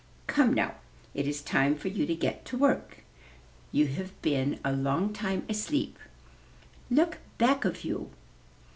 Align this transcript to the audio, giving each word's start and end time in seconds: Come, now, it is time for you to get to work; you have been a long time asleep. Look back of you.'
Come, 0.25 0.55
now, 0.55 0.73
it 1.13 1.27
is 1.27 1.43
time 1.43 1.75
for 1.75 1.87
you 1.87 2.07
to 2.07 2.15
get 2.15 2.43
to 2.45 2.57
work; 2.57 3.03
you 3.71 3.85
have 3.85 4.19
been 4.23 4.59
a 4.65 4.73
long 4.73 5.13
time 5.13 5.45
asleep. 5.47 5.99
Look 6.89 7.19
back 7.37 7.65
of 7.65 7.83
you.' 7.83 8.09